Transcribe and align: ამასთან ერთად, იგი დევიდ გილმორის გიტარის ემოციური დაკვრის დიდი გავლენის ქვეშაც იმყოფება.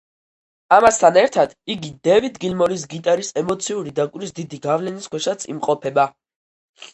ამასთან 0.77 1.17
ერთად, 1.23 1.51
იგი 1.73 1.91
დევიდ 2.07 2.39
გილმორის 2.45 2.85
გიტარის 2.95 3.29
ემოციური 3.43 3.93
დაკვრის 4.01 4.35
დიდი 4.41 4.61
გავლენის 4.65 5.13
ქვეშაც 5.13 5.47
იმყოფება. 5.55 6.09